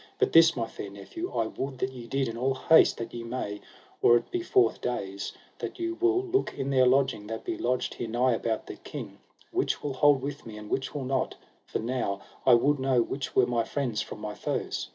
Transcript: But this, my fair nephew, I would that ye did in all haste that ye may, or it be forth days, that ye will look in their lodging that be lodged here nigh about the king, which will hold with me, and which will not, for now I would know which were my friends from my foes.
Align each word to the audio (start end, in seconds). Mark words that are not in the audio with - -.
But 0.17 0.33
this, 0.33 0.55
my 0.55 0.65
fair 0.65 0.89
nephew, 0.89 1.31
I 1.31 1.45
would 1.45 1.77
that 1.77 1.91
ye 1.93 2.07
did 2.07 2.27
in 2.27 2.35
all 2.35 2.55
haste 2.55 2.97
that 2.97 3.13
ye 3.13 3.21
may, 3.23 3.61
or 4.01 4.17
it 4.17 4.31
be 4.31 4.41
forth 4.41 4.81
days, 4.81 5.31
that 5.59 5.77
ye 5.79 5.91
will 5.91 6.23
look 6.23 6.51
in 6.57 6.71
their 6.71 6.87
lodging 6.87 7.27
that 7.27 7.43
be 7.45 7.55
lodged 7.55 7.93
here 7.93 8.07
nigh 8.09 8.31
about 8.33 8.65
the 8.65 8.77
king, 8.77 9.19
which 9.51 9.83
will 9.83 9.93
hold 9.93 10.23
with 10.23 10.43
me, 10.43 10.57
and 10.57 10.71
which 10.71 10.95
will 10.95 11.05
not, 11.05 11.35
for 11.67 11.77
now 11.77 12.19
I 12.47 12.55
would 12.55 12.79
know 12.79 13.03
which 13.03 13.35
were 13.35 13.45
my 13.45 13.63
friends 13.63 14.01
from 14.01 14.19
my 14.21 14.33
foes. 14.33 14.89